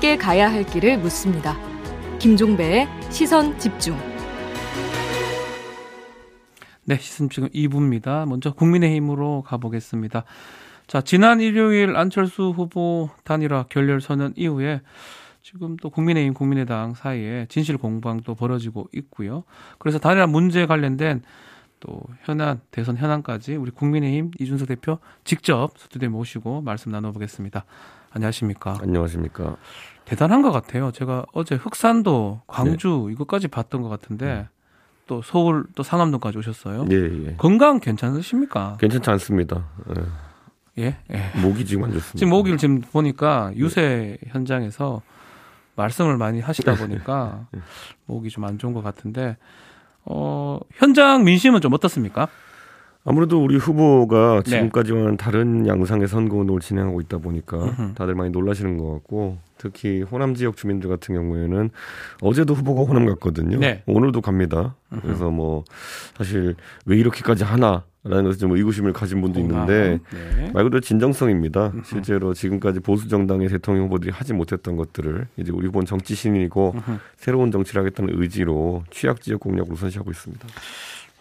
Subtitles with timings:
[0.00, 1.58] 함께 가야 할 길을 묻습니다.
[2.18, 3.98] 김종배의 시선 집중.
[6.84, 8.26] 네, 시선 지금 2부입니다.
[8.26, 10.24] 먼저 국민의힘으로 가보겠습니다.
[10.86, 14.80] 자, 지난 일요일 안철수 후보 단일화 결렬 선언 이후에
[15.42, 19.44] 지금 또 국민의힘, 국민의당 사이에 진실 공방도 벌어지고 있고요.
[19.78, 21.22] 그래서 단일화 문제 관련된
[21.80, 27.64] 또 현안, 대선 현안까지 우리 국민의힘 이준석 대표 직접 스튜디오에 모시고 말씀 나눠보겠습니다.
[28.10, 28.76] 안녕하십니까.
[28.80, 29.56] 안녕하십니까.
[30.04, 30.90] 대단한 것 같아요.
[30.92, 33.12] 제가 어제 흑산도, 광주 네.
[33.14, 34.48] 이것까지 봤던 것 같은데
[35.06, 36.86] 또 서울 또 상암동까지 오셨어요.
[36.90, 37.34] 예, 예.
[37.36, 38.76] 건강 괜찮으십니까?
[38.78, 39.66] 괜찮지 않습니다.
[40.78, 40.84] 예.
[40.84, 41.40] 예, 예.
[41.40, 42.18] 목이 지금 안 좋습니다.
[42.18, 44.28] 지금 목을 지금 보니까 유세 네.
[44.30, 45.02] 현장에서
[45.76, 47.60] 말씀을 많이 하시다 보니까 예.
[48.06, 49.36] 목이 좀 안 좋은 것 같은데
[50.12, 52.26] 어, 현장 민심은 좀 어떻습니까?
[53.04, 54.50] 아무래도 우리 후보가 네.
[54.50, 55.16] 지금까지와는 네.
[55.16, 60.56] 다른 양상의 선거 운동을 진행하고 있다 보니까 다들 많이 놀라시는 것 같고 특히 호남 지역
[60.56, 61.70] 주민들 같은 경우에는
[62.20, 63.58] 어제도 후보가 호남 갔거든요.
[63.58, 63.82] 네.
[63.86, 64.74] 오늘도 갑니다.
[65.02, 65.64] 그래서 뭐
[66.16, 70.50] 사실 왜 이렇게까지 하나 라는 것에 좀 의구심을 가진 분도 있는데 네.
[70.54, 71.72] 말 그대로 진정성입니다.
[71.84, 76.74] 실제로 지금까지 보수 정당의 대통령 후보들이 하지 못했던 것들을 이제 우리 후보는 정치 신인이고
[77.16, 80.48] 새로운 정치를 하겠다는 의지로 취약 지역 공략을 우선시하고 있습니다.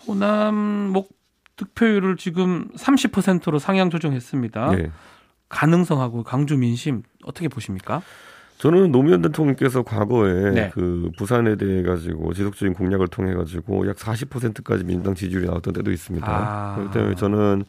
[0.08, 0.56] 호남
[0.94, 1.19] 목
[1.60, 4.76] 득표율을 지금 30%로 상향 조정했습니다.
[4.76, 4.92] 네.
[5.50, 8.02] 가능성하고 강주 민심 어떻게 보십니까?
[8.60, 10.72] 저는 노무현 대통령께서 과거에 네.
[10.74, 16.28] 그 부산에 대해 가지고 지속적인 공약을 통해 가지고 약 40%까지 민주당 지지율이 나왔던 때도 있습니다.
[16.28, 16.76] 아.
[16.76, 17.64] 그렇기 때문에 저는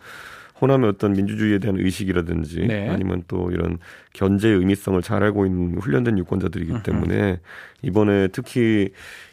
[0.61, 2.89] 호남의 어떤 민주주의에 대한 의식이라든지 네.
[2.91, 3.79] 아니면 또 이런
[4.13, 7.41] 견제의 의미성을 잘 알고 있는 훈련된 유권자들이기 때문에
[7.83, 8.91] 이번에 특히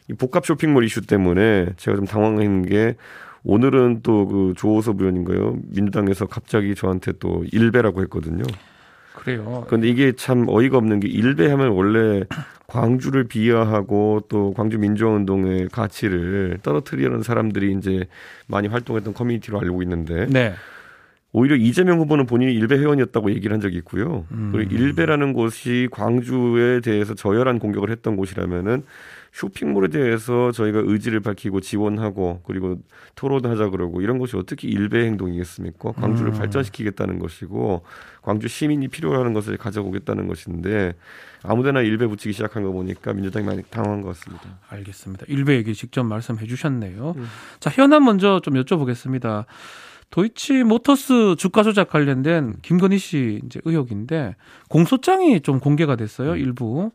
[0.10, 2.96] 이 복합 쇼핑몰 이슈 때문에 제가 좀 당황한 게
[3.48, 5.58] 오늘은 또 그 조호섭 의원인가요?
[5.70, 8.44] 민주당에서 갑자기 저한테 또 일배라고 했거든요.
[9.16, 9.64] 그래요.
[9.68, 12.24] 그런데 이게 참 어이가 없는 게 일배하면 원래
[12.68, 18.06] 광주를 비하하고 또 광주 민주화운동의 가치를 떨어뜨리려는 사람들이 이제
[18.48, 20.54] 많이 활동했던 커뮤니티로 알고 있는데 네.
[21.32, 24.26] 오히려 이재명 후보는 본인이 일베 회원이었다고 얘기를 한 적이 있고요.
[24.32, 24.50] 음.
[24.52, 28.84] 그리고 일베라는 곳이 광주에 대해서 저열한 공격을 했던 곳이라면은
[29.32, 32.78] 쇼핑몰에 대해서 저희가 의지를 밝히고 지원하고 그리고
[33.16, 35.92] 토론하자 그러고 이런 것이 어떻게 일배 행동이겠습니까?
[35.94, 36.38] 광주를 음.
[36.38, 37.84] 발전시키겠다는 것이고
[38.22, 40.94] 광주 시민이 필요하는 것을 가져오겠다는 것인데
[41.44, 44.60] 아무데나 일배 붙이기 시작한 거 보니까 민주당이 많이 당황한 것 같습니다.
[44.70, 45.26] 알겠습니다.
[45.28, 47.14] 일배 얘기 직접 말씀해 주셨네요.
[47.16, 47.28] 음.
[47.60, 49.46] 자, 현안 먼저 좀 여쭤보겠습니다.
[50.10, 54.36] 도이치 모터스 주가 조작 관련된 김건희 씨 이제 의혹인데
[54.70, 56.32] 공소장이 좀 공개가 됐어요.
[56.32, 56.38] 음.
[56.38, 56.92] 일부.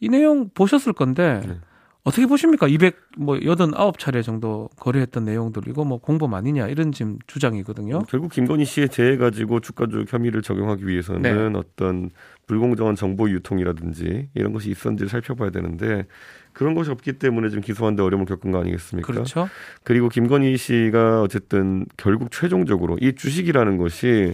[0.00, 1.58] 이 내용 보셨을 건데 네.
[2.02, 2.66] 어떻게 보십니까?
[2.66, 8.00] 200, 뭐, 89차례 정도 거래했던 내용들, 이거 뭐 공범 아니냐, 이런 지금 주장이거든요.
[8.08, 11.58] 결국 김건희 씨의 재해 가지고 주가 조작 혐의를 적용하기 위해서는 네.
[11.58, 12.10] 어떤
[12.46, 16.06] 불공정한 정보 유통이라든지 이런 것이 있었는지 를 살펴봐야 되는데
[16.52, 19.06] 그런 것이 없기 때문에 지금 기소하는데 어려움을 겪은 거 아니겠습니까?
[19.12, 19.48] 그렇죠.
[19.84, 24.32] 그리고 김건희 씨가 어쨌든 결국 최종적으로 이 주식이라는 것이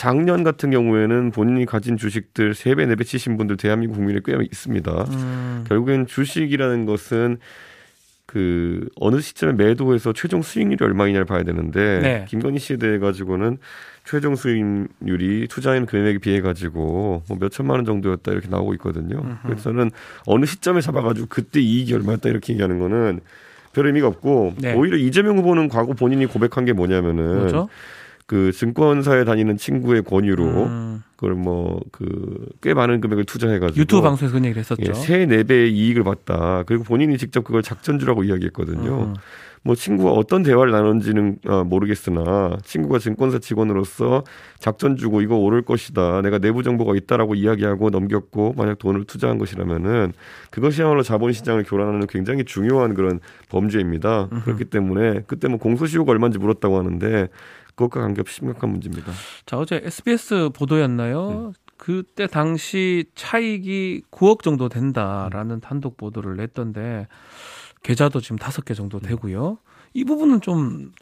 [0.00, 4.90] 작년 같은 경우에는 본인이 가진 주식들 3배, 4배 치신 분들 대한민국 국민에 꽤 있습니다.
[5.10, 5.64] 음.
[5.68, 7.36] 결국엔 주식이라는 것은
[8.24, 12.24] 그 어느 시점에 매도해서 최종 수익률이 얼마이냐를 봐야 되는데 네.
[12.30, 13.58] 김건희 씨에 대해 가지고는
[14.06, 19.18] 최종 수익률이 투자인 금액에 비해 가지고 뭐 몇 천만 원 정도였다 이렇게 나오고 있거든요.
[19.18, 19.38] 음흠.
[19.42, 19.90] 그래서 저는
[20.24, 23.20] 어느 시점에 잡아가지고 그때 이익이 얼마였다 이렇게 얘기하는 거는
[23.74, 24.72] 별 의미가 없고 네.
[24.72, 27.68] 오히려 이재명 후보는 과거 본인이 고백한 게 뭐냐면은 뭐죠?
[28.30, 31.02] 그 증권사에 다니는 친구의 권유로 음.
[31.16, 32.06] 그걸 뭐 그
[32.62, 34.82] 꽤 많은 금액을 투자해가지고 유튜브 방송에서 그런 얘기를 했었죠.
[34.86, 36.62] 예, 세네 배의 이익을 봤다.
[36.66, 39.02] 그리고 본인이 직접 그걸 작전주라고 이야기했거든요.
[39.02, 39.14] 음.
[39.62, 44.24] 뭐 친구가 어떤 대화를 나눴는지는 어, 모르겠으나 친구가 증권사 직원으로서
[44.58, 46.22] 작전 주고 이거 오를 것이다.
[46.22, 50.12] 내가 내부 정보가 있다라고 이야기하고 넘겼고 만약 돈을 투자한 것이라면은
[50.50, 53.20] 그것이야말로 자본시장을 교란하는 굉장히 중요한 그런
[53.50, 54.28] 범죄입니다.
[54.32, 54.44] 음흠.
[54.44, 57.28] 그렇기 때문에 그때 뭐 공소시효가 얼마인지 물었다고 하는데
[57.74, 59.12] 그것과 관계없이 심각한 문제입니다.
[59.46, 61.52] 자 어제 SBS 보도였나요?
[61.54, 61.70] 네.
[61.80, 65.60] 그때 당시 차익이 9억 정도 된다라는 음.
[65.60, 67.08] 단독 보도를 냈던데
[67.82, 69.56] 계좌도 지금 다섯 개 정도 되고요.
[69.94, 70.92] 이 부분은 좀,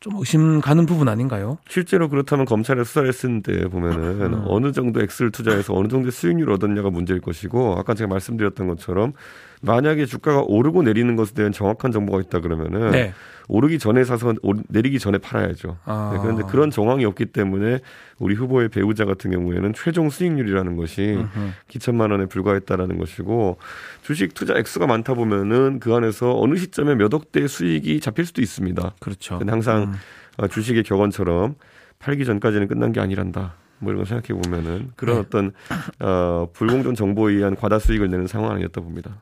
[0.00, 1.58] 좀 의심 가는 부분 아닌가요?
[1.68, 3.12] 실제로 그렇다면 검찰에 수사를
[3.42, 4.44] 때 보면은 음.
[4.46, 9.12] 어느 정도 액수를 투자해서 어느 정도 수익률을 얻었냐가 문제일 것이고 아까 제가 말씀드렸던 것처럼
[9.60, 13.12] 만약에 주가가 오르고 내리는 것에 대한 정확한 정보가 있다 그러면은 네.
[13.50, 14.34] 오르기 전에 사서
[14.68, 15.76] 내리기 전에 팔아야죠.
[15.84, 16.12] 아.
[16.14, 17.80] 네, 그런데 그런 정황이 없기 때문에
[18.18, 21.52] 우리 후보의 배우자 같은 경우에는 최종 수익률이라는 것이 으흠.
[21.66, 23.58] 기천만 원에 불과했다라는 것이고
[24.02, 28.94] 주식 투자 액수가 많다 보면은 그 안에서 어느 시점에 몇 억대의 수익이 잡힐 수도 있습니다.
[29.00, 29.38] 그렇죠.
[29.38, 29.92] 근데 항상 음.
[30.36, 31.56] 어, 주식의 격언처럼
[31.98, 33.54] 팔기 전까지는 끝난 게 아니란다.
[33.80, 35.20] 뭐 이런 거 생각해 보면은 그런 네.
[35.22, 35.52] 어떤
[35.98, 39.16] 어, 불공정 정보에 의한 과다 수익을 내는 상황 아니었다 봅니다.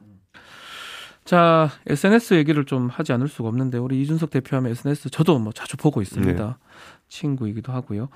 [1.29, 5.77] 자, SNS 얘기를 좀 하지 않을 수가 없는데 우리 이준석 대표하면 SNS 저도 뭐 자주
[5.77, 6.47] 보고 있습니다.
[6.47, 6.55] 네.
[7.11, 8.09] 친구이기도 하고요.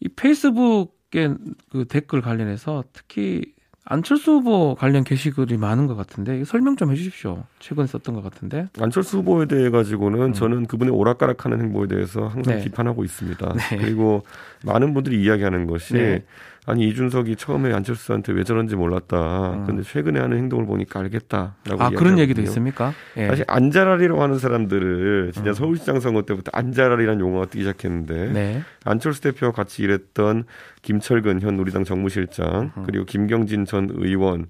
[0.00, 1.36] 이 페이스북의
[1.70, 3.54] 그 댓글 관련해서 특히
[3.84, 7.44] 안철수 후보 관련 게시글이 많은 것 같은데 설명 좀 해주십시오.
[7.60, 10.32] 최근에 썼던 것 같은데 안철수 후보에 대해 가지고는 음.
[10.32, 12.64] 저는 그분의 오락가락하는 행보에 대해서 항상 네.
[12.64, 13.54] 비판하고 있습니다.
[13.54, 13.76] 네.
[13.76, 14.24] 그리고
[14.64, 16.24] 많은 분들이 이야기하는 것이 네.
[16.66, 19.52] 아니 이준석이 처음에 안철수한테 왜 저런지 몰랐다.
[19.54, 19.66] 음.
[19.66, 21.82] 근데 최근에 하는 행동을 보니까 알겠다라고.
[21.82, 22.92] 아 그런 얘기도 있습니까?
[23.16, 23.28] 예.
[23.28, 25.54] 사실 안자라리라고 하는 사람들을 진짜 음.
[25.54, 28.62] 서울시장 선거 때부터 안자라리라는 용어가 뜨기 시작했는데 네.
[28.84, 30.44] 안철수 대표와 같이 일했던
[30.82, 32.82] 김철근 현 우리당 정무실장 음.
[32.84, 34.46] 그리고 김경진 전 의원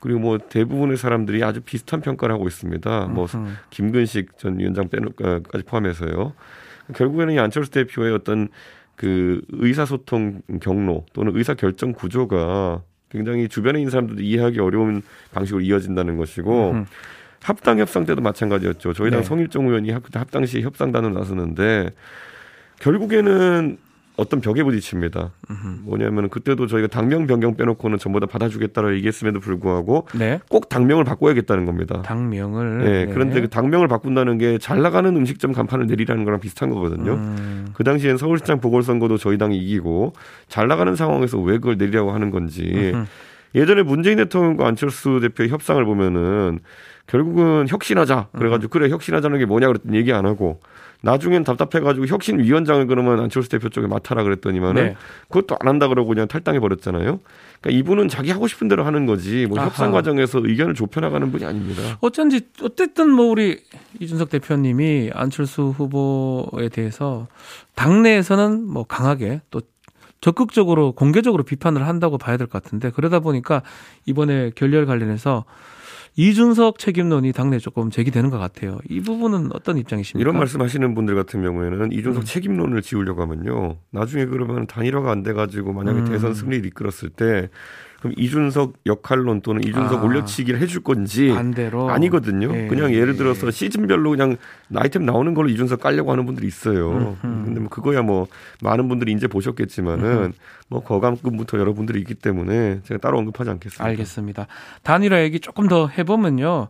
[0.00, 3.06] 그리고 뭐 대부분의 사람들이 아주 비슷한 평가를 하고 있습니다.
[3.06, 3.26] 뭐
[3.70, 6.34] 김근식 전 위원장 빼놓까지 포함해서요.
[6.94, 8.48] 결국에는 이 안철수 대표의 어떤
[8.96, 15.02] 그 의사소통 경로 또는 의사결정 구조가 굉장히 주변에 있는 사람들도 이해하기 어려운
[15.32, 16.86] 방식으로 이어진다는 것이고 음.
[17.42, 18.94] 합당 협상 때도 마찬가지였죠.
[18.94, 19.24] 저희 당 네.
[19.24, 21.90] 성일종 의원이 합당 시 협상단을 나서는데
[22.80, 23.78] 결국에는
[24.16, 25.32] 어떤 벽에 부딪힙니다.
[25.82, 30.40] 뭐냐면 그때도 저희가 당명 변경 빼놓고는 전부 다 받아주겠다라고 얘기했음에도 불구하고 네.
[30.48, 32.02] 꼭 당명을 바꿔야겠다는 겁니다.
[32.02, 32.78] 당명을.
[32.78, 33.06] 네.
[33.06, 33.12] 네.
[33.12, 37.14] 그런데 그 당명을 바꾼다는 게 잘 나가는 음식점 간판을 내리라는 거랑 비슷한 거거든요.
[37.14, 37.66] 음.
[37.74, 40.12] 그 당시엔 서울시장 보궐선거도 저희 당이 이기고
[40.48, 42.92] 잘 나가는 상황에서 왜 그걸 내리라고 하는 건지.
[42.94, 43.04] 음흠.
[43.56, 46.60] 예전에 문재인 대통령과 안철수 대표의 협상을 보면은
[47.06, 48.28] 결국은 혁신하자.
[48.36, 50.60] 그래가지고 그래 혁신하자는 게 뭐냐 그랬더니 얘기 안 하고
[51.04, 54.96] 나중엔 답답해가지고 혁신위원장을 그러면 안철수 대표 쪽에 맡아라 그랬더니만은 네.
[55.28, 57.20] 그것도 안 한다 그러고 그냥 탈당해 버렸잖아요.
[57.60, 59.66] 그러니까 이분은 자기 하고 싶은 대로 하는 거지 뭐 아하.
[59.68, 61.82] 협상 과정에서 의견을 좁혀나가는 분이 아닙니다.
[62.00, 63.60] 어쩐지 어쨌든 뭐 우리
[64.00, 67.26] 이준석 대표님이 안철수 후보에 대해서
[67.74, 69.60] 당내에서는 뭐 강하게 또
[70.20, 73.60] 적극적으로 공개적으로 비판을 한다고 봐야 될 것 같은데 그러다 보니까
[74.06, 75.44] 이번에 결렬 관련해서
[76.16, 78.78] 이준석 책임론이 당내 조금 제기되는 것 같아요.
[78.88, 80.22] 이 부분은 어떤 입장이십니까?
[80.22, 82.24] 이런 말씀하시는 분들 같은 경우에는 이준석 음.
[82.24, 83.78] 책임론을 지우려고 하면요.
[83.90, 86.04] 나중에 그러면 단일화가 안 돼가지고 만약에 음.
[86.04, 87.48] 대선 승리를 이끌었을 때
[88.04, 92.54] 그럼 이준석 역할론 또는 이준석 아, 올려치기를 해줄 건지 반대로 아니거든요.
[92.54, 94.36] 예, 그냥 예를 들어서 시즌별로 그냥
[94.74, 96.90] 아이템 나오는 걸로 이준석 깔려고 하는 분들이 있어요.
[96.90, 97.16] 음흠.
[97.22, 98.26] 근데 뭐 그거야 뭐
[98.60, 100.32] 많은 분들이 이제 보셨겠지만은 음흠.
[100.68, 103.82] 뭐 거감급부터 여러분들이 있기 때문에 제가 따로 언급하지 않겠습니다.
[103.82, 104.48] 알겠습니다.
[104.82, 106.68] 단일화 얘기 조금 더 해보면요.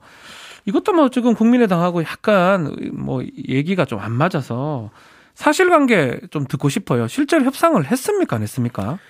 [0.66, 4.90] 이것도 뭐 지금 국민의당하고 약간 뭐 얘기가 좀 안 맞아서
[5.34, 7.08] 사실관계 좀 듣고 싶어요.
[7.08, 9.00] 실제로 협상을 했습니까, 안 했습니까?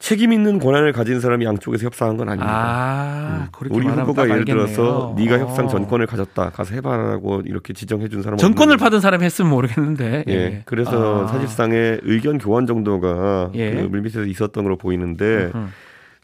[0.00, 2.50] 책임 있는 권한을 가진 사람이 양쪽에서 협상한 건 아닙니다.
[2.50, 3.68] 아, 음.
[3.70, 5.38] 우리 후보가 예를 들어서 네가 어.
[5.38, 6.50] 협상 전권을 가졌다.
[6.50, 10.24] 가서 해봐라고 이렇게 지정해 준 사람 전권을 받은 사람이 했으면 모르겠는데.
[10.26, 10.32] 예.
[10.32, 10.62] 예.
[10.64, 11.26] 그래서 아.
[11.28, 13.74] 사실상의 의견 교환 정도가 예.
[13.74, 15.68] 그 물밑에서 있었던 걸로 보이는데 으흠.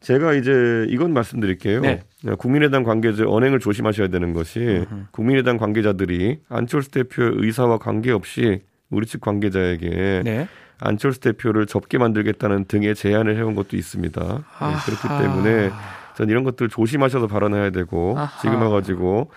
[0.01, 1.81] 제가 이제 이건 말씀드릴게요.
[1.83, 2.03] 네.
[2.39, 5.09] 국민의당 관계자 언행을 조심하셔야 되는 것이 으흠.
[5.11, 10.49] 국민의당 관계자들이 안철수 대표의 의사와 관계없이 우리 측 관계자에게 네.
[10.79, 14.21] 안철수 대표를 접게 만들겠다는 등의 제안을 해온 것도 있습니다.
[14.21, 15.71] 네, 그렇기 때문에
[16.17, 18.17] 전 이런 것들 조심하셔서 발언해야 되고.
[18.43, 19.31] 지금 와가지고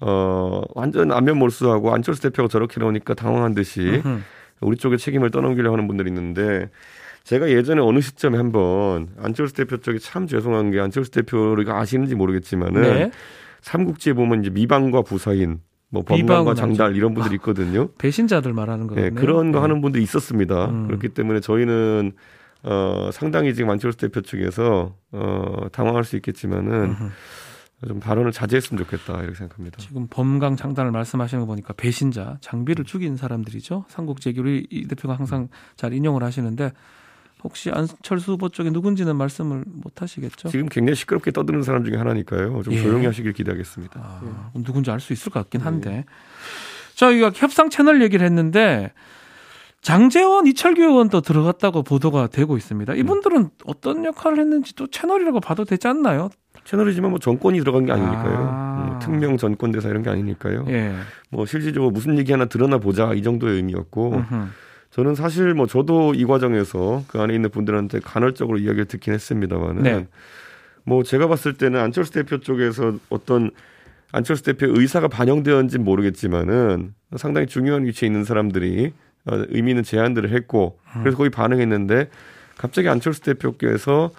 [0.00, 4.22] 어 완전 안면 몰수하고 안철수 대표가 저렇게 나오니까 당황한 듯이 으흠.
[4.60, 6.68] 우리 쪽에 책임을 떠넘기려 하는 분들이 있는데
[7.24, 12.82] 제가 예전에 어느 시점에 한번 안철수 대표 쪽에 참 죄송한 게 안철수 대표가 아시는지 모르겠지만은
[12.82, 13.10] 네.
[13.62, 17.88] 삼국지에 보면 이제 미방과 부사인 뭐 법관과 장달 이런 분들이 있거든요.
[17.98, 19.02] 배신자들 말하는 거예요.
[19.02, 19.62] 네, 그런 거 네.
[19.62, 20.66] 하는 분도 있었습니다.
[20.66, 20.86] 음.
[20.88, 22.12] 그렇기 때문에 저희는
[22.64, 27.10] 어 상당히 지금 안철수 대표 측에서 어 당황할 수 있겠지만은 음흠.
[27.86, 29.76] 좀 발언을 자제했으면 좋겠다 이렇게 생각합니다.
[29.78, 33.84] 지금 범강 장단을 말씀하시는 거 보니까 배신자, 장비를 죽인 사람들이죠.
[33.88, 36.72] 삼국제교를 이 대표가 항상 잘 인용을 하시는데
[37.44, 40.48] 혹시 안철수 후보 쪽에 누군지는 말씀을 못 하시겠죠?
[40.48, 42.62] 지금 굉장히 시끄럽게 떠드는 사람 중에 하나니까요.
[42.62, 42.82] 좀 예.
[42.82, 44.00] 조용히 하시길 기대하겠습니다.
[44.00, 44.62] 아, 예.
[44.62, 45.90] 누군지 알 수 있을 것 같긴 한데.
[45.90, 46.04] 예.
[46.94, 48.92] 자, 이거 협상 채널 얘기를 했는데
[49.82, 52.94] 장재원, 이철규 의원도 들어갔다고 보도가 되고 있습니다.
[52.94, 53.48] 이분들은 음.
[53.66, 56.30] 어떤 역할을 했는지 또 채널이라고 봐도 되지 않나요?
[56.64, 58.48] 채널이지만 뭐 정권이 들어간 게 아니니까요.
[58.50, 58.86] 아.
[58.88, 60.64] 뭐 특명 전권 대사 이런 게 아니니까요.
[60.68, 60.94] 예.
[61.30, 64.46] 뭐 실질적으로 무슨 얘기 하나 드러나 보자 이 정도의 의미였고 음흠.
[64.96, 70.06] 저는 사실 뭐 저도 이 과정에서 그 안에 있는 분들한테 간헐적으로 이야기를 듣긴 했습니다만은 네.
[70.84, 73.50] 뭐 제가 봤을 때는 안철수 대표 쪽에서 어떤
[74.10, 78.94] 안철수 대표의 의사가 반영되었는지 모르겠지만은 상당히 중요한 위치에 있는 사람들이
[79.26, 82.08] 어, 의미 있는 제안들을 했고 그래서 거기 반응했는데
[82.56, 84.12] 갑자기 안철수 대표께서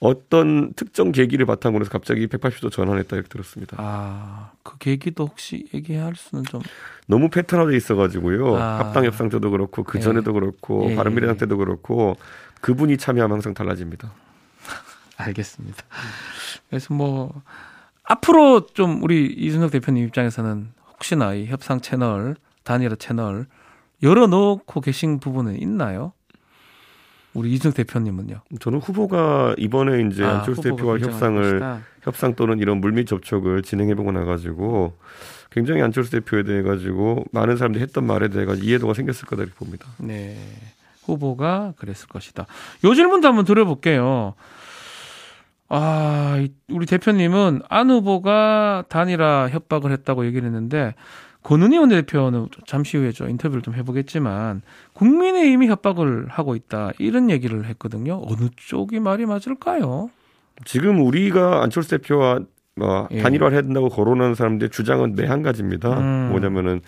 [0.00, 3.76] 어떤 특정 계기를 바탕으로 해서 갑자기 180도 전환했다 이렇게 들었습니다.
[3.78, 6.62] 아, 그 계기도 혹시 얘기할 수는 좀
[7.06, 8.56] 너무 패턴화돼 있어 가지고요.
[8.56, 8.78] 아.
[8.78, 10.02] 합당 협상 때도 그렇고 그 예.
[10.02, 11.38] 전에도 그렇고 예, 바른미래당 예.
[11.40, 12.16] 때도 그렇고
[12.62, 14.10] 그분이 참여하면 항상 달라집니다.
[15.18, 15.84] 알겠습니다.
[16.70, 17.42] 그래서 뭐
[18.02, 23.46] 앞으로 좀 우리 이준석 대표님 입장에서는 혹시나 이 협상 채널 단일화 채널
[24.02, 26.14] 열어놓고 계신 부분은 있나요?
[27.34, 28.40] 우리 이준석 대표님은요.
[28.60, 31.80] 저는 후보가 이번에 이제 아, 안철수 대표와 협상을 것이다.
[32.02, 34.94] 협상 또는 이런 물밑 접촉을 진행해보고 나가지고
[35.50, 39.54] 굉장히 안철수 대표에 대해 가지고 많은 사람들이 했던 말에 대해 가지고 이해도가 생겼을 거다 이렇게
[39.56, 39.86] 봅니다.
[39.98, 40.36] 네.
[41.04, 42.46] 후보가 그랬을 것이다.
[42.84, 44.34] 요 질문도 한번 드려볼게요.
[45.68, 50.94] 아, 이- 우리 대표님은 안 후보가 단일화 협박을 했다고 얘기를 했는데
[51.42, 58.22] 권은희 원내대표는 잠시 후에 저 인터뷰를 좀 해보겠지만 국민의힘이 협박을 하고 있다 이런 얘기를 했거든요.
[58.26, 60.10] 어느 쪽이 말이 맞을까요?
[60.64, 62.40] 지금 우리가 안철수 대표와
[62.76, 63.22] 뭐 예.
[63.22, 65.98] 단일화를 해야 된다고 거론하는 사람들의 주장은 매한 가지입니다.
[65.98, 66.28] 음.
[66.30, 66.80] 뭐냐면은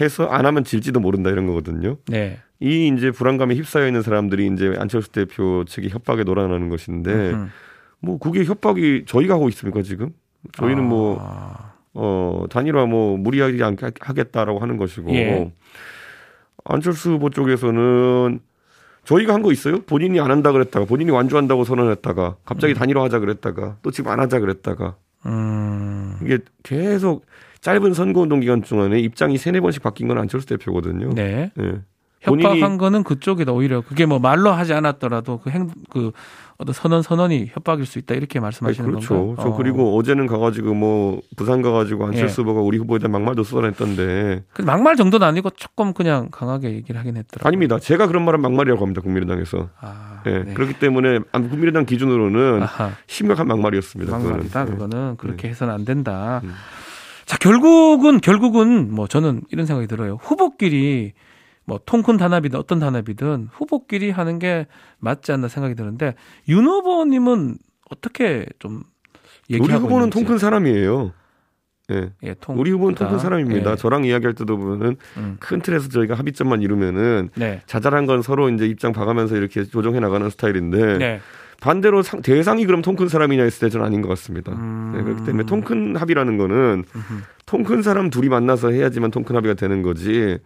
[0.00, 1.96] 해서 안 하면 질지도 모른다 이런 거거든요.
[2.08, 2.38] 네.
[2.60, 7.50] 이 이제 불안감에 휩싸여 있는 사람들이 이제 안철수 대표 측이 협박에 놀아나는 것인데 음.
[8.00, 10.10] 뭐 그게 협박이 저희가 하고 있습니까 지금?
[10.52, 15.52] 저희는 뭐 아, 어, 단일화 뭐 무리하지 않게 하겠다라고 하는 것이고 예.
[16.64, 18.40] 안철수 후보 쪽에서는
[19.04, 19.82] 저희가 한 거 있어요?
[19.82, 24.40] 본인이 안 한다 그랬다가 본인이 완주한다고 선언했다가 갑자기 단일화 하자 그랬다가 또 지금 안 하자
[24.40, 24.96] 그랬다가
[25.26, 26.16] 음.
[26.22, 27.26] 이게 계속
[27.60, 31.10] 짧은 선거운동 기간 동안에 입장이 세네 번씩 바뀐 건 안철수 대표거든요.
[31.14, 31.50] 네.
[31.60, 31.80] 예.
[32.24, 36.12] 협박한 거는 그쪽이다 오히려 그게 뭐 말로 하지 않았더라도 그 행 그
[36.56, 39.08] 어떤 선언 선언이 협박일 수 있다 이렇게 네, 말씀하시는 그렇죠.
[39.14, 39.36] 건가요?
[39.42, 39.56] 저 어.
[39.56, 42.44] 그리고 어제는 가가지고 뭐 부산 가가지고 안철수 예.
[42.44, 47.16] 후보가 우리 후보에 대한 막말도 쏟아냈던데 그 막말 정도는 아니고 조금 그냥 강하게 얘기를 하긴
[47.16, 47.48] 했더라고요.
[47.48, 47.80] 아닙니다.
[47.80, 49.00] 제가 그런 말은 막말이라고 합니다.
[49.00, 49.68] 국민의당에서.
[49.80, 50.44] 아, 예.
[50.44, 50.54] 네.
[50.54, 54.12] 그렇기 때문에 안- 국민의당 기준으로는 아하, 심각한 막말이었습니다.
[54.16, 54.64] 막말이다.
[54.64, 54.88] 그거는.
[54.88, 56.40] 그거는 그렇게 해서는 안 된다.
[56.44, 56.52] 음.
[57.26, 60.18] 자 결국은 결국은 뭐 저는 이런 생각이 들어요.
[60.22, 61.14] 후보끼리
[61.66, 64.66] 뭐 통큰 단합이든 어떤 단합이든 후보끼리 하는 게
[64.98, 66.14] 맞지 않나 생각이 드는데
[66.48, 67.56] 윤 후보님은
[67.90, 68.82] 어떻게 좀
[69.50, 70.10] 우리 후보는.
[70.10, 71.12] 통큰 사람이에요.
[71.90, 72.10] 예.
[72.22, 72.94] 예, 통 우리 후보는.
[72.94, 73.72] 통큰 사람입니다.
[73.72, 73.76] 예.
[73.76, 75.36] 저랑 이야기할 때도 보면은 음.
[75.38, 77.60] 큰 틀에서 저희가 합의점만 이루면은 네.
[77.66, 81.20] 자잘한 건 서로 이제 입장 봐가면서 이렇게 조정해 나가는 스타일인데 네.
[81.60, 84.52] 반대로 상- 대상이 그럼 통 큰 사람이냐 했을 때 저는 아닌 것 같습니다.
[84.52, 84.92] 음.
[84.96, 87.22] 네, 그렇기 때문에 통 큰 합의라는 거는 음흠.
[87.46, 90.38] 통큰 사람 둘이 만나서 해야지만 통 큰 합의가 되는 거지.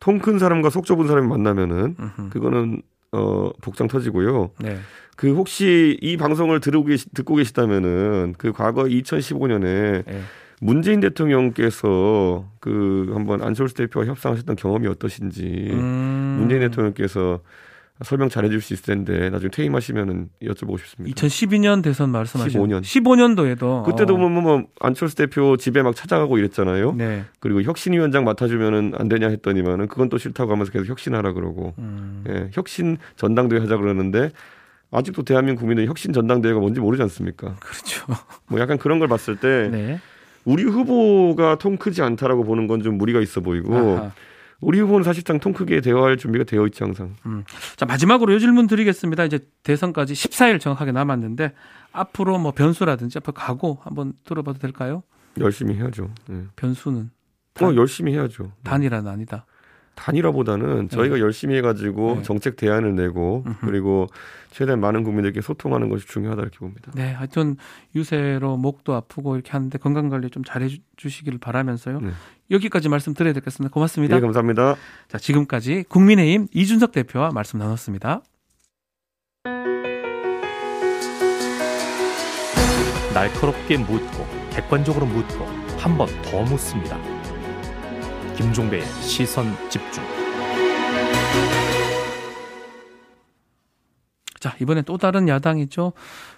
[0.00, 2.28] 통 큰 사람과 속 좁은 사람이 만나면은 음흠.
[2.30, 4.50] 그거는 어 복장 터지고요.
[4.60, 4.78] 네.
[5.16, 10.20] 그 혹시 이 방송을 들고 계시, 듣고 계시다면은 그 과거 2015년에 네.
[10.60, 16.36] 문재인 대통령께서 그 한번 안철수 대표와 협상하셨던 경험이 어떠신지 음.
[16.40, 17.40] 문재인 대통령께서
[18.04, 21.20] 설명 잘해줄 수 있을 텐데 나중에 퇴임하시면은 여쭤보고 싶습니다.
[21.20, 22.82] 2012년 대선 말씀하신 15년.
[22.82, 26.92] 15년도에도 그때도 뭐, 뭐, 뭐 안철수 대표 집에 막 찾아가고 이랬잖아요.
[26.94, 27.24] 네.
[27.40, 32.24] 그리고 혁신위원장 맡아주면은 안 되냐 했더니만은 그건 또 싫다고 하면서 계속 혁신하라 그러고 음.
[32.28, 34.30] 예, 혁신 전당대회 하자 그러는데
[34.90, 37.56] 아직도 대한민국 국민은 혁신 전당대회가 뭔지 모르지 않습니까?
[37.60, 38.06] 그렇죠.
[38.46, 39.98] 뭐 약간 그런 걸 봤을 때 네.
[40.44, 44.12] 우리 후보가 통 크지 않다라고 보는 건 좀 무리가 있어 보이고 아하.
[44.60, 47.14] 우리 후보는 사실상 통 크게 대화할 준비가 되어 있지 항상.
[47.76, 49.24] 자, 마지막으로 요 질문 드리겠습니다.
[49.24, 51.52] 이제 대선까지 14일 정확하게 남았는데
[51.92, 55.02] 앞으로 뭐 변수라든지 앞으로 각오 한번 들어봐도 될까요?
[55.38, 56.12] 열심히 해야죠.
[56.30, 56.44] 예.
[56.56, 57.10] 변수는
[57.60, 58.52] 어, 열심히 해야죠.
[58.64, 59.46] 단일화는 아니다.
[59.98, 62.22] 단일화보다는 저희가 열심히 해가지고 네.
[62.22, 63.66] 정책 대안을 내고 음흠.
[63.66, 64.06] 그리고
[64.50, 66.90] 최대한 많은 국민들께 소통하는 것이 중요하다 이렇게 봅니다.
[66.94, 67.56] 네, 하여튼
[67.94, 72.00] 유세로 목도 아프고 이렇게 하는데 건강 관리 좀 잘해 주시기를 바라면서요.
[72.00, 72.10] 네.
[72.50, 73.72] 여기까지 말씀 드려야 되겠습니다.
[73.72, 74.14] 고맙습니다.
[74.14, 74.76] 네, 감사합니다.
[75.08, 78.22] 자, 지금까지 국민의힘 이준석 대표와 말씀 나눴습니다.
[83.14, 85.44] 날카롭게 묻고 객관적으로 묻고
[85.78, 87.17] 한 번 더 묻습니다.
[88.38, 90.04] 김종배의 시선 집중.
[94.38, 95.92] 자, 이번엔 또 다른 야당이죠.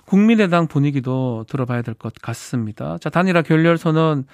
[0.06, 2.96] 국민의당 분위기도 들어봐야 될 것 같습니다.
[3.02, 4.24] 자, 단일화 결렬 선언,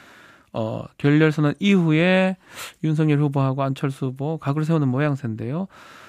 [0.52, 2.36] 어, 결렬 선언 이후에
[2.84, 5.66] 윤석열 후보하고 안철수 후보 각을 세우는 모양새인데요.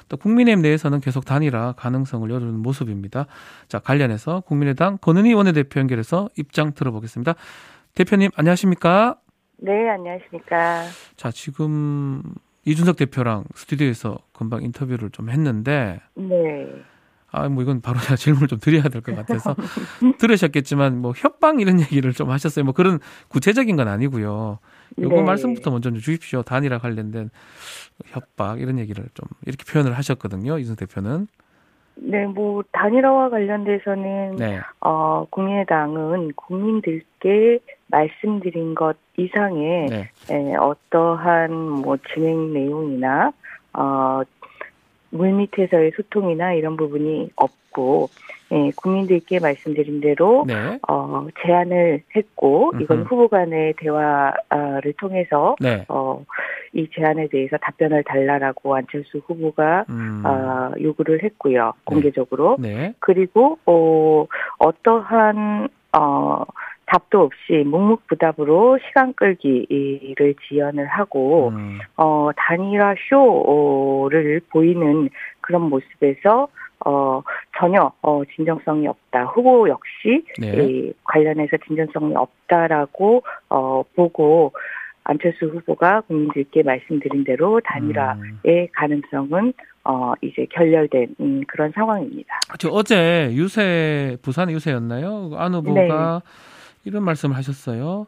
[0.10, 3.26] 또 국민의힘 내에서는 계속 단일화 가능성을 열어두는 모습입니다.
[3.68, 7.34] 자, 관련해서 국민의당 권은희 원내대표 연결해서 입장 들어보겠습니다.
[7.96, 9.16] 대표님, 안녕하십니까?
[9.58, 10.86] 네, 안녕하십니까.
[11.16, 12.22] 자, 지금
[12.66, 16.68] 이준석 대표랑 스튜디오에서 금방 인터뷰를 좀 했는데, 네.
[17.32, 19.56] 아, 뭐 이건 바로 제가 질문을 좀 드려야 될 것 같아서
[20.20, 22.64] 들으셨겠지만 뭐 협박 이런 얘기를 좀 하셨어요.
[22.66, 23.00] 뭐 그런
[23.30, 24.60] 구체적인 건 아니고요.
[25.00, 25.22] 요거 네.
[25.24, 26.42] 말씀부터 먼저 좀 주십시오.
[26.44, 27.30] 단일화 관련된
[28.06, 30.58] 협박 이런 얘기를 좀 이렇게 표현을 하셨거든요.
[30.60, 31.28] 이준 대표는.
[32.00, 34.60] 네, 뭐 단일화와 관련돼서는 네.
[34.82, 40.10] 어, 국민의당은 국민들께 말씀드린 것 이상의 네.
[40.30, 43.32] 에, 어떠한 뭐 진행 내용이나
[43.74, 44.22] 어,
[45.10, 48.10] 물밑에서의 소통이나 이런 부분이 없고
[48.52, 50.80] 예, 국민들께 말씀드린 대로 네.
[50.88, 53.08] 어, 제안을 했고 이건 음흠.
[53.08, 55.86] 후보 간의 대화를 통해서 네.
[55.90, 56.24] 어,
[56.74, 60.24] 이 제안에 대해서 답변을 달라라고 안철수 후보가 음.
[60.26, 62.94] 어, 요구를 했고요 공개적으로 네.
[63.00, 64.26] 그리고 어,
[64.60, 66.44] 어떠한 어,
[66.88, 71.80] 답도 없이 묵묵부답으로 시간 끌기를 지연을 하고 음.
[71.98, 75.10] 어, 단일화 쇼를 보이는
[75.42, 76.48] 그런 모습에서
[76.86, 77.22] 어,
[77.58, 79.26] 전혀 어, 진정성이 없다.
[79.26, 80.64] 후보 역시 네.
[80.64, 84.54] 이 관련해서 진정성이 없다라고 어, 보고
[85.04, 88.68] 안철수 후보가 국민들께 말씀드린 대로 단일화의 음.
[88.74, 89.54] 가능성은
[89.86, 92.40] 어, 이제 결렬된 음, 그런 상황입니다.
[92.60, 95.32] 저 어제 유세 부산 유세였나요?
[95.36, 96.30] 안 후보가 네.
[96.84, 98.06] 이런 말씀을 하셨어요.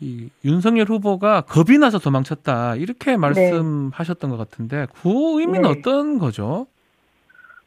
[0.00, 5.68] 이 윤석열 후보가 겁이 나서 도망쳤다 이렇게 말씀하셨던 것 같은데 그 의미는 네.
[5.68, 6.66] 어떤 거죠?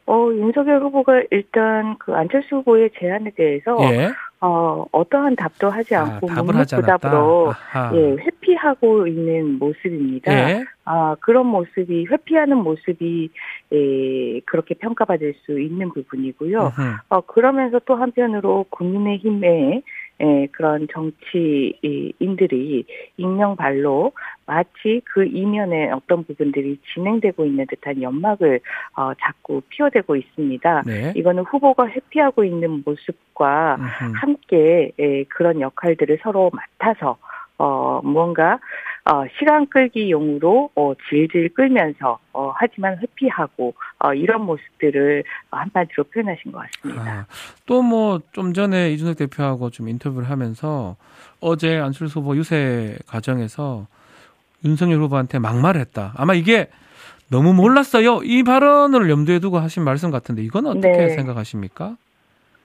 [0.06, 6.02] 어, 윤석열 후보가 일단 그 안철수 후보의 제안에 대해서 예, 어, 어떠한 답도 하지 아,
[6.02, 6.42] 않고 않았다.
[6.42, 7.52] 묵묵부답으로.
[7.94, 10.32] 예, 회피하고 있는 모습입니다.
[10.32, 13.30] 예, 아, 그런 모습이, 회피하는 모습이,
[13.72, 16.72] 예, 그렇게 평가받을 수 있는 부분이고요.
[17.08, 19.82] 어, 그러면서 또 한편으로 국민의힘의
[20.22, 22.84] 예, 그런 정치인들이
[23.16, 24.12] 익명발로
[24.46, 28.60] 마치 그 이면에 어떤 부분들이 진행되고 있는 듯한 연막을
[28.96, 30.82] 어, 자꾸 피워대고 있습니다.
[30.86, 31.12] 네.
[31.16, 34.12] 이거는 후보가 회피하고 있는 모습과 음흠.
[34.14, 37.18] 함께 예, 그런 역할들을 서로 맡아서
[37.58, 38.58] 어 무언가
[39.04, 46.62] 어 시간 끌기용으로 어 질질 끌면서 어 하지만 회피하고 어 이런 모습들을 한마디로 표현하신 것
[46.62, 47.02] 같습니다.
[47.02, 47.26] 아,
[47.66, 50.96] 또뭐 좀 전에 이준석 대표하고 좀 인터뷰를 하면서
[51.40, 53.86] 어제 안철수 후보 유세 과정에서
[54.64, 56.14] 윤석열 후보한테 막말했다.
[56.16, 56.68] 아마 이게
[57.28, 58.22] 너무 몰랐어요.
[58.22, 61.08] 이 발언을 염두에 두고 하신 말씀 같은데 이건 어떻게 네.
[61.08, 61.96] 생각하십니까?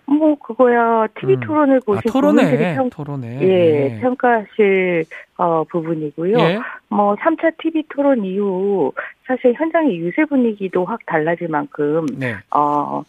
[0.08, 1.39] 뭐 그거야 TV 음.
[1.41, 3.39] 토론을 아, 보신 국민들이 토론회, 평, 토론회.
[3.41, 4.00] 예, 예.
[4.00, 5.06] 평가하실
[5.38, 6.39] 어 부분이고요.
[6.39, 6.60] 예.
[6.88, 8.93] 뭐 3차 TV 토론 이후
[9.28, 12.36] 사실 현장의 유세 분위기도 확 달라질 만큼 네.
[12.52, 13.04] 어,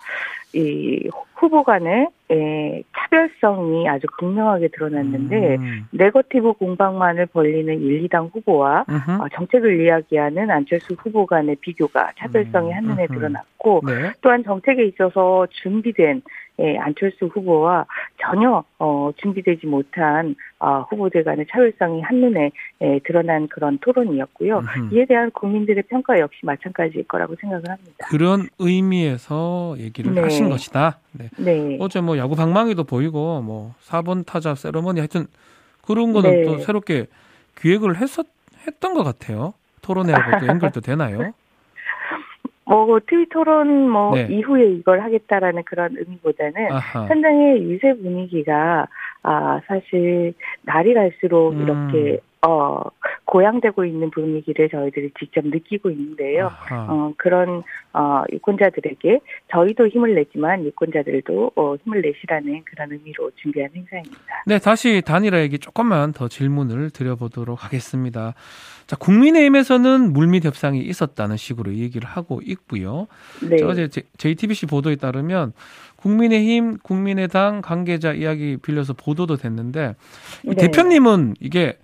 [0.54, 5.88] 이 후보 간의 예, 차별성이 아주 극명하게 드러났는데 음.
[5.92, 9.22] 네거티브 공방만을 벌리는 1, 2당 후보와 음흠.
[9.22, 13.14] 어, 정책을 이야기하는 안철수 후보 간의 비교가 차별성이 음, 한눈에 음흠.
[13.14, 14.12] 드러났고 네.
[14.20, 16.22] 또한 정책에 있어서 준비된
[16.60, 17.86] 예, 안철수 후보와
[18.28, 22.50] 전혀 어, 준비되지 못한 어, 후보들 간의 차별성이 한눈에
[22.82, 24.58] 예, 드러난 그런 토론이었고요.
[24.58, 24.94] 음흠.
[24.94, 28.06] 이에 대한 국민들의 평가 역시 마찬가지일 거라고 생각을 합니다.
[28.08, 30.20] 그런 의미에서 얘기를 네.
[30.22, 30.98] 하신 것이다.
[31.12, 31.30] 네.
[31.38, 31.78] 네.
[31.80, 35.26] 어제 뭐 야구 방망이도 보이고 뭐 4번 타자 세러머니 하여튼
[35.86, 36.44] 그런 거는 네.
[36.44, 37.06] 또 새롭게
[37.60, 38.26] 기획을 했었
[38.66, 39.54] 했던 것 같아요.
[39.82, 41.32] 토론회하고 또 연결도 되나요?
[42.68, 44.26] 뭐 TV 토론 뭐 네.
[44.30, 47.06] 이후에 이걸 하겠다라는 그런 의미보다는 아하.
[47.06, 48.86] 현장의 유세 분위기가
[49.22, 51.62] 아 사실 날이 갈수록 음.
[51.62, 52.80] 이렇게 어
[53.24, 56.46] 고양되고 있는 분위기를 저희들이 직접 느끼고 있는데요.
[56.46, 56.86] 아하.
[56.88, 59.18] 어 그런 어 유권자들에게
[59.50, 64.16] 저희도 힘을 내지만 유권자들도 어 힘을 내시라는 그런 의미로 준비한 행사입니다.
[64.46, 68.34] 네, 다시 단일화 얘기 조금만 더 질문을 드려보도록 하겠습니다.
[68.86, 73.08] 자, 국민의힘에서는 물밑 협상이 있었다는 식으로 얘기를 하고 있고요.
[73.46, 73.56] 네.
[73.56, 75.52] 자, 어제 제- JTBC 보도에 따르면
[75.96, 79.96] 국민의힘, 국민의당 관계자 이야기 빌려서 보도도 됐는데
[80.44, 80.54] 이 네.
[80.54, 81.76] 대표님은 이게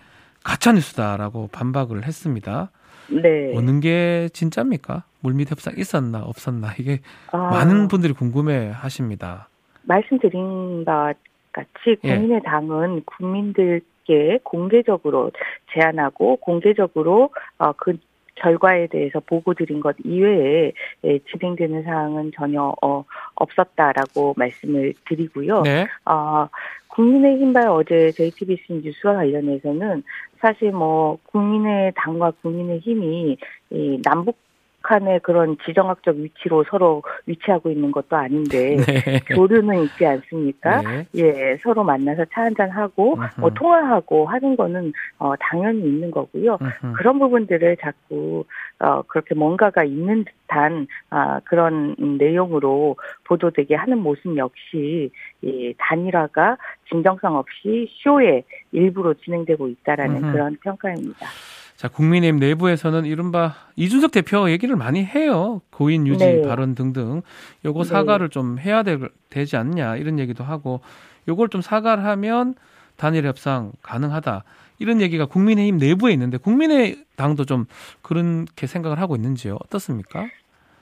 [0.45, 2.71] 가짜 뉴스다라고 반박을 했습니다.
[3.11, 3.53] 네.
[3.57, 5.03] 어느 게 진짜입니까?
[5.21, 7.01] 물밑 협상 있었나 없었나 이게
[7.33, 9.49] 아, 많은 분들이 궁금해 하십니다.
[9.83, 11.15] 말씀드린 것
[11.53, 12.15] 같이 예.
[12.15, 15.33] 국민의 당은 국민들께 공개적으로
[15.73, 17.97] 제안하고 공개적으로 어, 그
[18.37, 20.73] 결과에 대해서 보고 드린 것 이외에
[21.05, 23.05] 예, 진행되는 사항은 전혀 어,
[23.37, 25.63] 없었다라고 말씀을 드리고요.
[25.63, 25.87] 네.
[26.05, 26.49] 어,
[26.95, 30.03] 국민의힘 발 어제 JTBC 뉴스와 관련해서는
[30.41, 33.37] 사실 뭐 국민의 당과 국민의 힘이
[33.71, 34.37] 이 남북
[34.93, 39.21] 한의 그런 지정학적 위치로 서로 위치하고 있는 것도 아닌데 네.
[39.35, 40.83] 교류는 있지 않습니까?
[40.83, 41.07] 네.
[41.17, 43.51] 예, 서로 만나서 차 한잔 하고 뭐.
[43.51, 46.59] 통화하고 하는 거는 어 당연히 있는 거고요.
[46.61, 46.93] 음흠.
[46.97, 48.45] 그런 부분들을 자꾸
[48.81, 55.11] 어 그렇게 뭔가가 있는 듯한 아 그런 음, 내용으로 보도되게 하는 모습 역시
[55.43, 56.57] 이 단일화가
[56.89, 60.33] 진정성 없이 쇼의 일부로 진행되고 있다라는 음흠.
[60.33, 61.27] 그런 평가입니다.
[61.77, 65.61] 자, 국민의힘 내부에서는 이른바 이준석 대표 얘기를 많이 해요.
[65.71, 66.43] 고인 유지 네.
[66.43, 67.23] 발언 등등.
[67.65, 67.89] 요거 네.
[67.89, 68.97] 사과를 좀 해야 되,
[69.29, 70.81] 되지 않냐 이런 얘기도 하고
[71.29, 72.55] 요걸 좀 사과를 하면
[72.97, 74.45] 단일 협상 가능하다.
[74.79, 77.67] 이런 얘기가 국민의힘 내부에 있는데 국민의당도 좀
[78.03, 79.57] 그렇게 생각을 하고 있는지요?
[79.65, 80.27] 어떻습니까?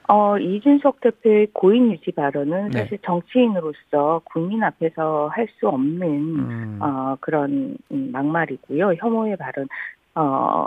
[0.09, 2.81] 어, 이준석 대표의 고인 유지 발언은 네.
[2.81, 6.79] 사실 정치인으로서 국민 앞에서 할 수 없는 음.
[6.81, 8.95] 어, 그런 음, 막말이고요.
[8.99, 9.69] 혐오의 발언,
[10.15, 10.67] 어,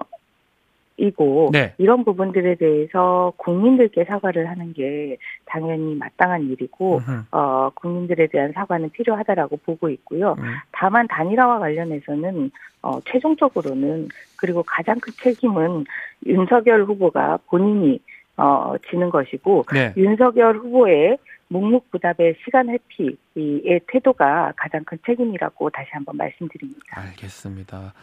[0.98, 1.74] 이고, 네.
[1.78, 7.02] 이런 부분들에 대해서 국민들께 사과를 하는 게 당연히 마땅한 일이고.
[7.32, 10.36] 어, 국민들에 대한 사과는 필요하다라고 보고 있고요.
[10.40, 10.44] 음.
[10.72, 15.86] 다만 단일화와 관련해서는, 어, 최종적으로는, 그리고 가장 큰 책임은
[16.26, 18.00] 윤석열 후보가 본인이,
[18.38, 19.94] 어, 지는 것이고, 네.
[19.98, 27.02] 윤석열 후보의 묵묵부답의 시간 회피의 태도가 가장 큰 책임이라고 다시 한번 말씀드립니다.
[27.02, 27.94] 알겠습니다.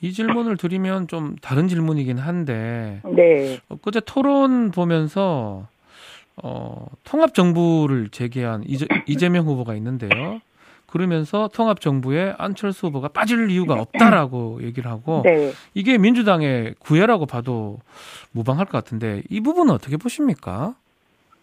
[0.00, 5.66] 이 질문을 드리면 좀 다른 질문이긴 한데 네, 엊그제 토론 보면서
[6.36, 10.40] 어, 통합 정부를 제기한 이재, 이재명 후보가 있는데요.
[10.86, 15.50] 그러면서 통합 정부에 안철수 후보가 빠질 이유가 없다라고 얘기를 하고 네.
[15.74, 17.78] 이게 민주당의 구애라고 봐도
[18.30, 20.76] 무방할 것 같은데 이 부분은 어떻게 보십니까?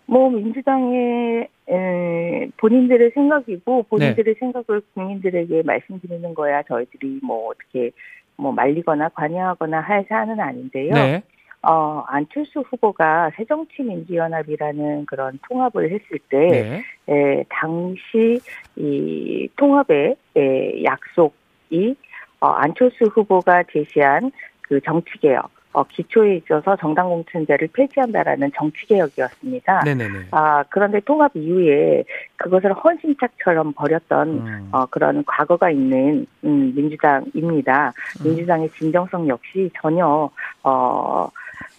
[0.05, 7.91] 뭐 민주당의 에, 본인들의 생각이고 본인들의 생각을 국민들에게 말씀드리는 거야 저희들이 뭐 어떻게
[8.37, 10.93] 뭐 말리거나 관여하거나 할 사안은 아닌데요.
[10.93, 11.23] 네.
[11.63, 16.83] 어, 안철수 후보가 새정치민주연합이라는 그런 통합을 했을 때 네.
[17.07, 18.39] 에, 당시
[18.75, 21.95] 이 통합의 에, 약속이
[22.39, 29.81] 어, 안철수 후보가 제시한 그 정치개혁, 어, 기초에 있어서 정당 공천제를 폐지한다라는 정치 개혁이었습니다.
[29.85, 30.27] 네네네.
[30.31, 32.03] 아, 그런데 통합 이후에
[32.35, 34.69] 그것을 헌신짝처럼 버렸던 음.
[34.71, 37.93] 어, 그런 과거가 있는 음, 민주당입니다.
[38.19, 38.23] 음.
[38.23, 40.29] 민주당의 진정성 역시 전혀
[40.63, 41.29] 어,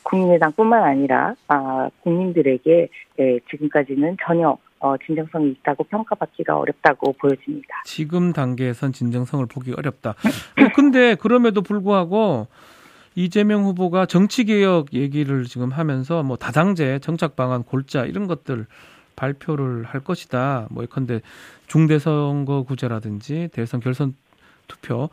[0.05, 7.83] 국민의당뿐만 아니라 아, 국민들에게 예, 지금까지는 전혀 어, 진정성이 있다고 평가받기가 어렵다고 보여집니다.
[7.85, 10.11] 지금 단계에선 진정성을 보기 어렵다.
[10.11, 12.49] 어, 근데 그럼에도 불구하고
[13.15, 18.67] 이재명 후보가 정치개혁 얘기를 지금 하면서 뭐 다당제, 정착 방안, 골자 이런 것들
[19.17, 20.69] 발표를 할 것이다.
[20.71, 21.21] 뭐 예컨대
[21.67, 24.15] 중대선거구제라든지 대선 결선
[24.67, 25.11] 투표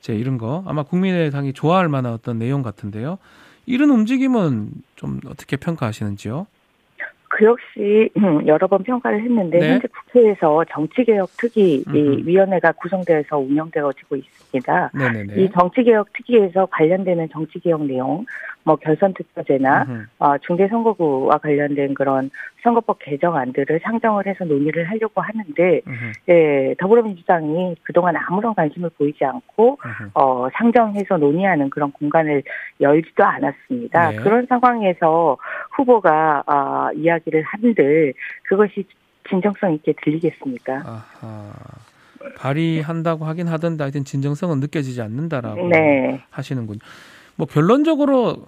[0.00, 3.18] 제 이런 거 아마 국민의당이 좋아할 만한 어떤 내용 같은데요.
[3.66, 6.46] 이런 움직임은 좀 어떻게 평가하시는지요?
[7.28, 9.72] 그 역시 음, 여러 번 평가를 했는데 네.
[9.72, 12.26] 현재 국회에서 정치개혁 특위 이 음흠.
[12.26, 14.90] 위원회가 구성되어서 운영되어지고 있습니다.
[14.94, 15.42] 네네네.
[15.42, 18.24] 이 정치개혁 특위에서 관련되는 정치개혁 내용,
[18.64, 20.06] 뭐 결선투표제나.
[20.18, 22.30] 어, 중대선거구와 관련된 그런
[22.62, 25.82] 선거법 개정안들을 상정을 해서 논의를 하려고 하는데.
[26.28, 29.78] 예, 더불어민주당이 그동안 아무런 관심을 보이지 않고.
[30.14, 32.42] 어, 상정해서 논의하는 그런 공간을
[32.80, 34.10] 열지도 않았습니다.
[34.10, 34.16] 네.
[34.16, 35.36] 그런 상황에서
[35.76, 38.86] 후보가 아, 이야기를 한들 그것이
[39.28, 40.82] 진정성 있게 들리겠습니까?
[40.84, 41.52] 아하.
[42.36, 46.22] 발의한다고 하긴 하던데 하여튼 진정성은 느껴지지 않는다라고 네.
[46.30, 46.78] 하시는군요.
[47.36, 48.46] 뭐 결론적으로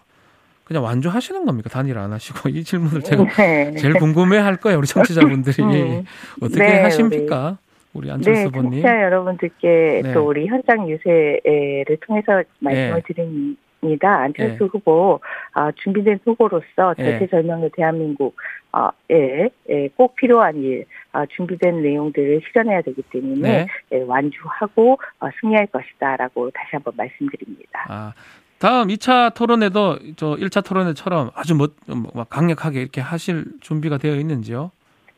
[0.65, 1.71] 그냥 완주하시는 겁니까?
[1.71, 3.75] 단일 안 하시고 이 질문을 제가 네.
[3.77, 4.79] 제일 궁금해할 거예요.
[4.79, 6.05] 우리 청취자분들이 음.
[6.41, 7.59] 어떻게 네, 하십니까?
[7.95, 8.71] 우리 안철수 네, 후보님.
[8.83, 10.13] 청취자 여러분들께 네.
[10.13, 13.55] 또 우리 현장 유세를 통해서 말씀을 네.
[13.81, 14.21] 드립니다.
[14.21, 14.69] 안철수 네.
[14.71, 15.21] 후보
[15.53, 17.19] 아, 준비된 후보로서 네.
[17.19, 18.37] 대체절명의 대한민국
[18.73, 23.67] 아, 에, 에, 꼭 필요한 일, 아, 준비된 내용들을 실현해야 되기 때문에 네.
[23.93, 27.87] 에, 완주하고 어, 승리할 것이다라고 다시 한번 말씀드립니다.
[27.89, 28.13] 아,
[28.59, 34.71] 다음 2차 토론에도 저 1차 토론회처럼 아주 뭐, 뭐 강력하게 이렇게 하실 준비가 되어 있는지요?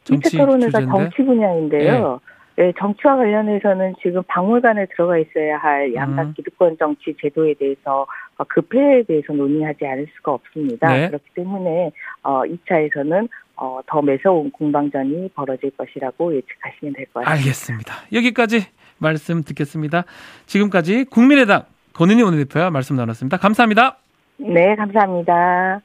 [0.04, 0.98] 정치 2차 토론회가 주제인데.
[0.98, 2.20] 정치 분야인데요.
[2.60, 6.34] 예, 정치와 관련해서는 지금 박물관에 들어가 있어야 할 양각 음.
[6.36, 8.06] 기득권 정치 제도에 대해서 어,
[8.48, 10.92] 그 폐해에 대해서 논의하지 않을 수가 없습니다.
[10.92, 11.06] 네.
[11.08, 11.90] 그렇기 때문에
[12.22, 17.30] 어, 2차에서는 어, 더 매서운 공방전이 벌어질 것이라고 예측하시면 될 것 같습니다.
[17.30, 17.94] 알겠습니다.
[18.12, 18.66] 여기까지
[18.98, 20.04] 말씀 듣겠습니다.
[20.46, 23.36] 지금까지 국민의당 권은희 원내대표와 말씀 나눴습니다.
[23.36, 23.98] 감사합니다.
[24.38, 25.80] 네, 감사합니다.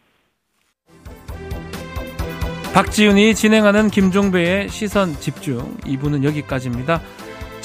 [2.73, 6.99] 박지윤이 진행하는 김종배의 시선 집중 2부는 여기까지입니다.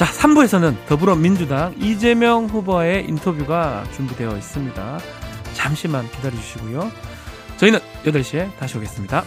[0.01, 4.99] 자, 3부에서는 더불어민주당 이재명 후보와의 인터뷰가 준비되어 있습니다.
[5.53, 6.91] 잠시만 기다려 주시고요.
[7.59, 9.25] 저희는 8시에 다시 오겠습니다.